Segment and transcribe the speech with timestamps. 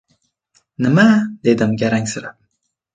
[0.87, 1.07] —Nima?—
[1.51, 2.31] dedim garangsib.